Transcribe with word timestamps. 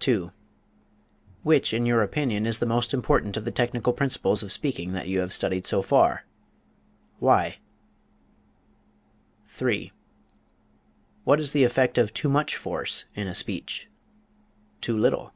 2. 0.00 0.32
Which 1.44 1.72
in 1.72 1.86
your 1.86 2.02
opinion 2.02 2.44
is 2.44 2.58
the 2.58 2.66
most 2.66 2.92
important 2.92 3.38
of 3.38 3.46
the 3.46 3.50
technical 3.50 3.94
principles 3.94 4.42
of 4.42 4.52
speaking 4.52 4.92
that 4.92 5.08
you 5.08 5.20
have 5.20 5.32
studied 5.32 5.64
so 5.64 5.80
far? 5.80 6.26
Why? 7.20 7.56
3. 9.48 9.90
What 11.24 11.40
is 11.40 11.54
the 11.54 11.64
effect 11.64 11.96
of 11.96 12.12
too 12.12 12.28
much 12.28 12.54
force 12.54 13.06
in 13.14 13.26
a 13.26 13.34
speech? 13.34 13.88
Too 14.82 14.94
little? 14.98 15.32